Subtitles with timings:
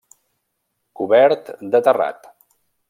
[1.01, 2.31] Cobert de terrat.